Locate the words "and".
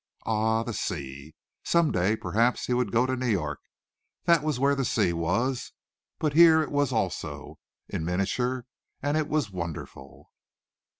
9.03-9.15